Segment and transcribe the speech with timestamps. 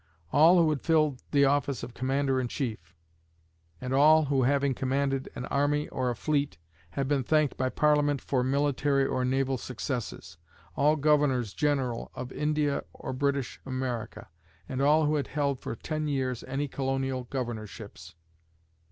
[0.33, 2.95] All who had filled the office of commander in chief;
[3.79, 6.57] and all who, having commanded an army or a fleet,
[6.89, 10.39] had been thanked by Parliament for military or naval successes.
[10.75, 14.27] All governors general of India or British America,
[14.67, 18.15] and all who had held for ten years any colonial governorships.